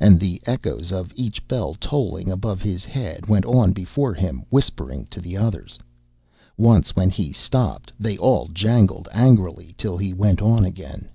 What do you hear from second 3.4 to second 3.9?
on